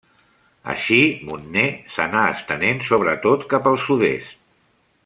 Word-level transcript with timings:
Així, 0.73 0.97
Montner 1.27 1.67
s'anà 1.97 2.25
estenent 2.39 2.83
sobretot 2.89 3.47
cap 3.55 3.71
al 3.75 3.79
sud-est. 3.87 4.43